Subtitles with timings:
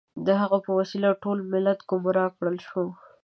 [0.25, 2.85] د هغوی په وسیله ټول ملت ګمراه کړل شو.